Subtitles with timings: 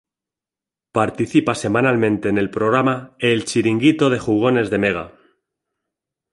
[0.91, 5.11] Participa semanalmente en el programa El chiringuito de jugones de Mega.